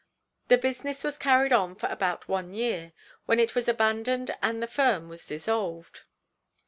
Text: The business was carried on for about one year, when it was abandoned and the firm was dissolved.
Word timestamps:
The 0.47 0.57
business 0.57 1.03
was 1.03 1.15
carried 1.19 1.53
on 1.53 1.75
for 1.75 1.85
about 1.89 2.27
one 2.27 2.55
year, 2.55 2.91
when 3.27 3.39
it 3.39 3.53
was 3.53 3.67
abandoned 3.67 4.35
and 4.41 4.59
the 4.63 4.65
firm 4.65 5.09
was 5.09 5.27
dissolved. 5.27 6.05